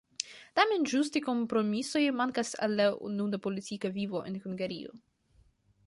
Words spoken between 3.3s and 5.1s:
politika vivo en Hungario.